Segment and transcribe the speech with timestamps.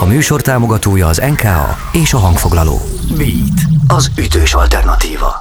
[0.00, 2.80] A műsor támogatója az NKA és a hangfoglaló.
[3.16, 5.40] Beat, az ütős alternatíva.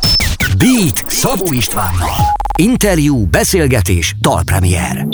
[0.57, 2.35] Beat Szabó Istvánnal.
[2.57, 5.07] Interjú, beszélgetés, dalpremier.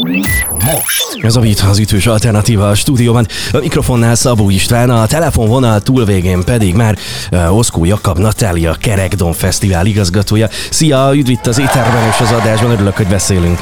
[0.50, 1.18] Most.
[1.22, 3.26] Ez a Beat az ütős alternatíva a stúdióban.
[3.52, 6.98] A mikrofonnál Szabó István, a telefonvonal túlvégén pedig már
[7.32, 10.48] uh, Oszkó Jakab Natália Kerekdom Fesztivál igazgatója.
[10.70, 13.60] Szia, üdv itt az éterben és az adásban, örülök, hogy beszélünk.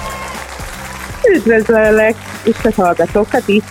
[1.36, 3.64] Üdvözöllek, és a hallgatókat is.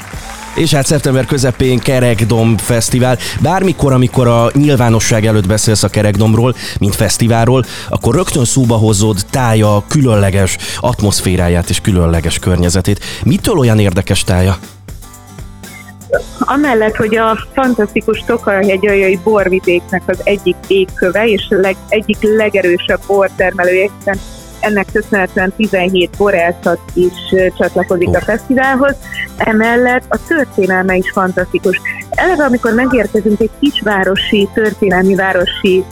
[0.54, 3.18] És hát szeptember közepén Kerekdom Fesztivál.
[3.40, 9.84] Bármikor, amikor a nyilvánosság előtt beszélsz a Kerekdomról, mint fesztiválról, akkor rögtön szóba hozod tája
[9.88, 13.04] különleges atmoszféráját és különleges környezetét.
[13.24, 14.58] Mitől olyan érdekes tája?
[16.38, 24.18] Amellett, hogy a fantasztikus Tokahegy borvidéknek az egyik égköve és leg, egyik legerősebb bortermelője, hiszen
[24.60, 28.96] ennek köszönhetően 17 borászat is csatlakozik a fesztiválhoz.
[29.36, 31.80] Emellett a történelme is fantasztikus.
[32.10, 35.84] Eleve, amikor megérkezünk egy kisvárosi, történelmi városi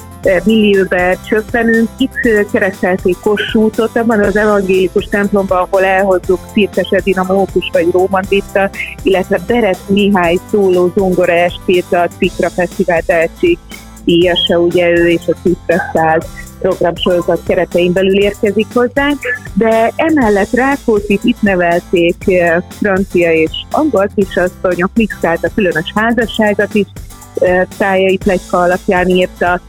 [0.44, 1.88] millióbe csöppenünk.
[1.96, 8.70] Itt keresztelték Kossuthot, abban az evangélikus templomban, ahol elhozzuk Cirkes Edina Mókus vagy Rómandita,
[9.02, 13.58] illetve Beret Mihály szóló zongora estét a Cikra Fesztivál tehetség
[14.04, 16.26] díjasa, ugye ő és a Cikra száz
[16.60, 19.18] programsorozat keretein belül érkezik hozzánk,
[19.54, 26.86] de emellett Rákóczit itt nevelték eh, francia és angol kisasszonyok, mixált a különös házasságot is,
[27.34, 29.60] eh, tájai plegyka alapján írta,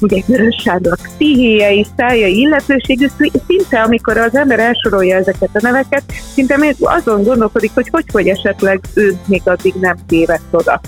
[0.00, 3.06] ugye Görös Sándor pszichéje és tájai illetőségű,
[3.46, 6.02] szinte amikor az ember elsorolja ezeket a neveket,
[6.34, 10.80] szinte még azon gondolkodik, hogy hogy, hogy esetleg ő még addig nem tévedt oda.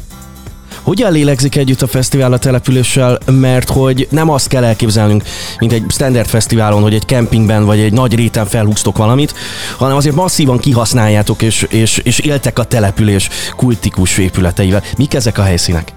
[0.88, 5.22] Hogyan lélegzik együtt a fesztivál a településsel, mert hogy nem azt kell elképzelnünk,
[5.58, 9.34] mint egy standard fesztiválon, hogy egy kempingben vagy egy nagy réten felhúztok valamit,
[9.78, 14.82] hanem azért masszívan kihasználjátok és, és, és éltek a település kultikus épületeivel.
[14.98, 15.92] Mik ezek a helyszínek?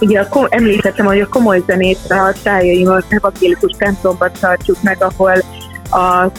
[0.00, 5.44] Ugye a, említettem, hogy a komoly zenét a tájaim evangélikus templomban tartjuk meg, ahol
[5.90, 6.30] a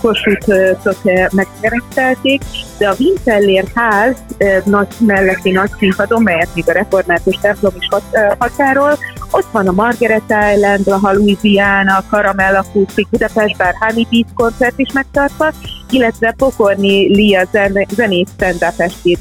[0.00, 1.02] Kossuthot
[1.32, 2.42] megkerestelték,
[2.78, 4.16] de a Winterlér ház
[4.64, 7.88] nagy, melletti nagy színpadon, melyet még a református templom is
[8.38, 8.98] határol,
[9.30, 14.78] ott van a Margaret Island, a Louisiana, a Caramel Acoustic Budapest bár Honey Beat koncert
[14.78, 15.52] is megtartva,
[15.90, 18.64] illetve Pokorni Lia zen- zenész stand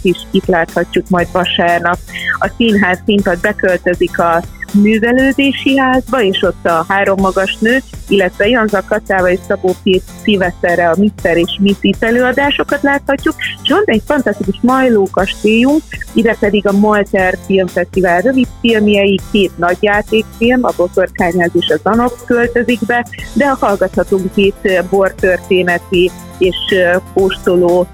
[0.01, 1.97] is itt láthatjuk majd vasárnap.
[2.39, 4.41] A színház színpad beköltözik a
[4.73, 9.75] művelődési házba, és ott a három magas nő, illetve Janza Katával és Szabó
[10.23, 11.37] Szilveszterre a Mr.
[11.37, 11.97] és Mrs.
[11.99, 15.81] előadásokat láthatjuk, és van egy fantasztikus Majló kastélyunk,
[16.13, 22.25] ide pedig a Malter Filmfesztivál rövid filmjei, két nagy játékfilm, a Boszorkányház és a Zanok
[22.25, 26.57] költözik be, de hallgathatunk itt bortörténeti és
[27.13, 27.87] kóstoló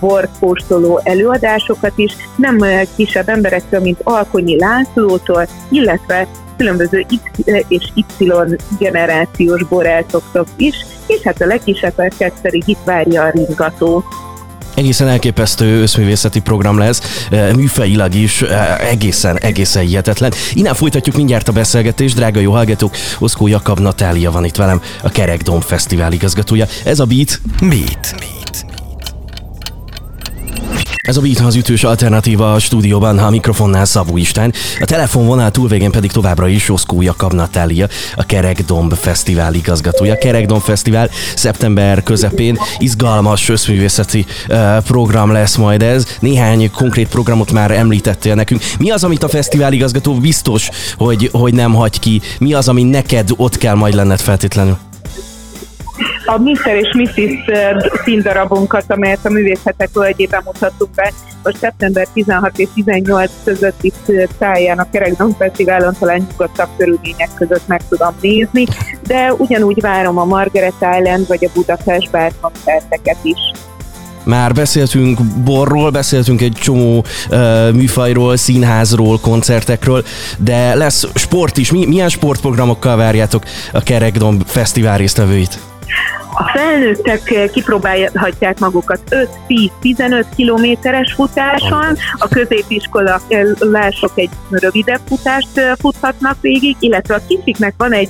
[0.00, 2.58] borkóstoló előadásokat is, nem
[2.96, 8.32] kisebb emberektől, mint Alkonyi Lászlótól, illetve különböző X és Y
[8.78, 10.74] generációs borelszoktól is,
[11.06, 14.04] és hát a legkisebbeket pedig itt várja a ringató
[14.74, 18.42] egészen elképesztő összművészeti program lesz, műfajilag is
[18.90, 20.32] egészen, egészen hihetetlen.
[20.52, 25.08] Innen folytatjuk mindjárt a beszélgetést, drága jó hallgatók, Oszkó Jakab Natália van itt velem, a
[25.08, 26.66] Kerekdom Fesztivál igazgatója.
[26.84, 27.40] Ez a Beat.
[27.60, 28.14] Beat.
[31.06, 35.90] Ez a Beat az ütős alternatíva a stúdióban, a mikrofonnál Szabó István, a telefonvonal túlvégén
[35.90, 40.18] pedig továbbra is Oszkó Jakab Natália, a Kerekdomb Fesztivál igazgatója.
[40.18, 46.06] Kerekdomb Fesztivál szeptember közepén izgalmas összművészeti uh, program lesz majd ez.
[46.20, 48.62] Néhány konkrét programot már említettél nekünk.
[48.78, 52.20] Mi az, amit a fesztivál igazgató biztos, hogy, hogy nem hagy ki?
[52.38, 54.78] Mi az, ami neked ott kell majd lenned feltétlenül?
[56.26, 56.74] A Mr.
[56.74, 57.52] és Mrs.
[58.04, 64.78] színdarabunkat, amelyet a művészetek völgyében mutattuk be, most szeptember 16 és 18 között itt táján
[64.78, 68.66] a Kerekdom Fesztiválon talán nyugodtabb körülmények között meg tudom nézni,
[69.06, 73.38] de ugyanúgy várom a Margaret Island vagy a Budapest Bár koncerteket is.
[74.24, 80.04] Már beszéltünk borról, beszéltünk egy csomó uh, műfajról, színházról, koncertekről,
[80.38, 81.72] de lesz sport is.
[81.72, 83.42] Mi, milyen sportprogramokkal várjátok
[83.72, 85.65] a Kerekdom Fesztivál résztvevőit?
[86.38, 89.00] A felnőttek kipróbálhatják magukat
[89.80, 93.20] 5-10-15 kilométeres futáson, a középiskola
[93.58, 98.08] lások egy rövidebb futást futhatnak végig, illetve a kicsiknek van egy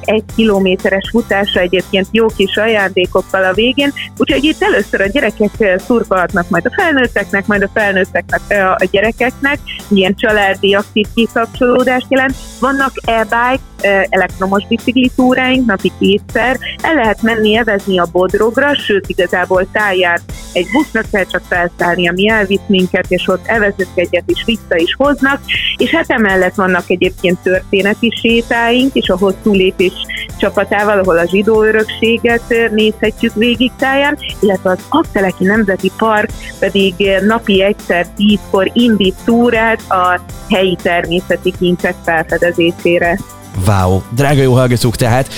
[0.00, 6.48] egy kilométeres futása egyébként jó kis ajándékokkal a végén, úgyhogy itt először a gyerekek szurkolhatnak
[6.48, 8.40] majd a felnőtteknek, majd a felnőtteknek
[8.78, 9.58] a gyerekeknek,
[9.88, 12.34] ilyen családi aktív kikapcsolódást jelent.
[12.60, 20.20] Vannak e-bike, elektromos biciklitúráink napi kétszer, el lehet menni evezni a Bodrogra, sőt igazából táján
[20.52, 24.94] egy busznak kell csak felszállni, ami elvisz minket, és ott evezünk egyet is vissza is
[24.94, 25.40] hoznak,
[25.76, 29.92] és hát emellett vannak egyébként történeti sétáink, és a hosszú lépés
[30.38, 36.94] csapatával, ahol a zsidó örökséget nézhetjük végig táján, illetve az Akteleki Nemzeti Park pedig
[37.26, 43.18] napi egyszer tízkor indít túrát a helyi természeti kincsek felfedezésére.
[43.66, 45.28] Wow, drága jó hallgatók, tehát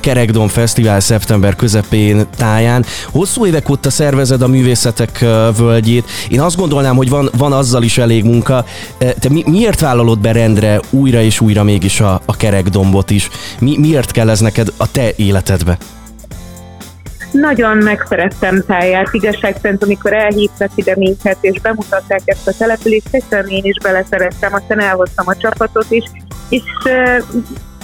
[0.00, 2.84] Kerekdom Fesztivál szeptember közepén táján.
[3.10, 6.10] Hosszú évek óta szervezed a művészetek uh, völgyét.
[6.28, 8.64] Én azt gondolnám, hogy van, van azzal is elég munka.
[8.98, 13.28] Te mi, miért vállalod be rendre újra és újra mégis a, a Kerekdombot is?
[13.60, 15.78] Mi, miért kell ez neked a te életedbe?
[17.32, 23.48] Nagyon megszerettem táját, igazság szerint, amikor elhívtak ide minket, és bemutatták ezt a települést, egyszerűen
[23.48, 26.04] én is beleszerettem, aztán elhoztam a csapatot is,
[26.52, 26.62] és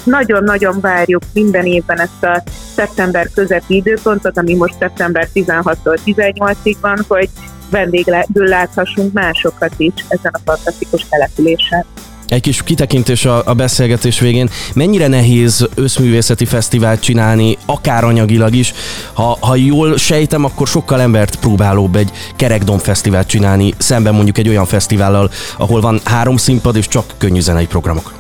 [0.05, 2.43] nagyon-nagyon várjuk minden évben ezt a
[2.75, 7.29] szeptember közepi időpontot, ami most szeptember 16-tól 18-ig van, hogy
[7.71, 11.85] vendégül láthassunk másokat is ezen a fantasztikus településen.
[12.27, 14.51] Egy kis kitekintés a beszélgetés végén.
[14.75, 18.73] Mennyire nehéz összművészeti fesztivált csinálni, akár anyagilag is?
[19.13, 24.49] Ha, ha jól sejtem, akkor sokkal embert próbálóbb egy kerekdom fesztivált csinálni, szemben mondjuk egy
[24.49, 28.18] olyan fesztivállal, ahol van három színpad és csak könnyű zenei programok.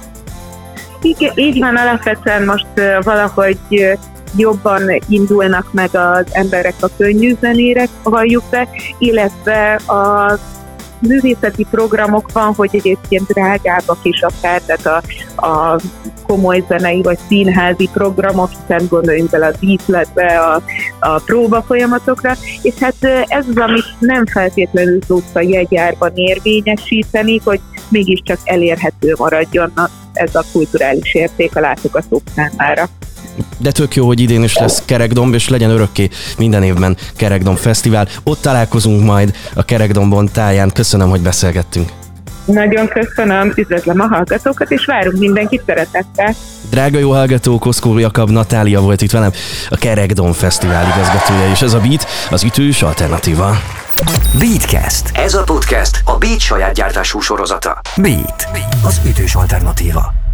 [1.02, 2.66] Igen, így van, alapvetően most
[3.02, 3.58] valahogy
[4.36, 8.68] jobban indulnak meg az emberek a könnyű zenére, halljuk be,
[8.98, 10.38] illetve a
[11.00, 15.02] művészeti programok van, hogy egyébként drágábbak is akár, tehát a,
[15.46, 15.80] a
[16.26, 20.62] komoly zenei vagy színházi programok, hiszen gondoljunk bele a díszletbe, a,
[20.98, 22.94] a próba folyamatokra, és hát
[23.26, 29.72] ez az, amit nem feltétlenül tudsz a jegyárban érvényesíteni, hogy mégiscsak elérhető maradjon
[30.12, 32.88] ez a kulturális érték a látogatók számára
[33.58, 36.08] de tök jó, hogy idén is lesz Kerekdomb, és legyen örökké
[36.38, 38.08] minden évben Kerekdomb Fesztivál.
[38.22, 40.70] Ott találkozunk majd a Kerekdombon táján.
[40.72, 41.88] Köszönöm, hogy beszélgettünk.
[42.44, 46.34] Nagyon köszönöm, üdvözlöm a hallgatókat, és várunk mindenkit szeretettel.
[46.70, 49.30] Drága jó hallgató, Koszkó Jakab Natália volt itt velem,
[49.68, 53.56] a Kerekdom Fesztivál igazgatója, és ez a Beat, az ütős alternatíva.
[54.38, 55.10] Beatcast.
[55.12, 57.80] Ez a podcast a Beat saját gyártású sorozata.
[57.96, 58.48] Beat,
[58.84, 60.27] az ütős alternatíva.